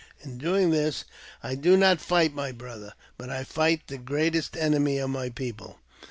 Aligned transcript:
In 0.23 0.39
doing 0.39 0.71
this, 0.71 1.05
I 1.43 1.53
do 1.53 1.77
not 1.77 2.01
fight 2.01 2.33
my 2.33 2.51
brother, 2.51 2.95
but 3.19 3.29
I 3.29 3.43
fight 3.43 3.83
the 3.85 3.99
greatest 3.99 4.57
enemy 4.57 4.97
of 4.97 5.11
my 5.11 5.29
people. 5.29 5.77